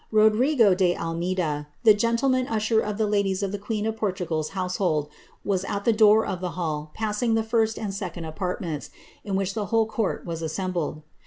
Rodrigo 0.11 0.73
de 0.73 0.95
Almeida, 0.97 1.67
tiw 1.85 1.93
gentleman 1.95 2.47
usher 2.47 2.79
of 2.79 2.97
the 2.97 3.05
ladies 3.05 3.43
of 3.43 3.51
the 3.51 3.59
queen 3.59 3.85
of 3.85 3.95
PortugaPs 3.97 4.49
household, 4.57 5.09
vti 5.45 5.69
at 5.69 5.85
the 5.85 5.93
door 5.93 6.25
of 6.25 6.41
the 6.41 6.49
hall 6.57 6.89
passing 6.95 7.35
the 7.35 7.43
first 7.43 7.77
and 7.77 7.93
second 7.93 8.25
apartments, 8.25 8.89
ia 9.23 9.33
which 9.33 9.53
the 9.53 9.67
whole 9.67 9.85
court 9.85 10.25
were 10.25 10.33
assembled. 10.33 11.03